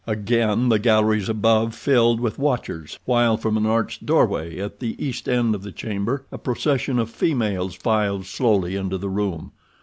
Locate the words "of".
5.53-5.61, 6.97-7.07